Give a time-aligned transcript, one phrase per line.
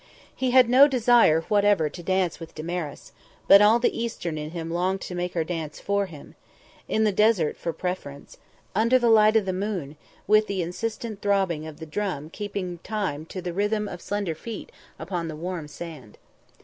[0.35, 3.11] He had no desire whatever to dance with Damaris,
[3.47, 6.33] but all the Eastern in him longed to make her dance for him;
[6.87, 8.37] in the desert for preference;
[8.73, 13.27] under the light of the moon; with the insistent throbbing of the drum keeping time
[13.27, 16.17] to the rhythm of the slender feet upon the warm sand.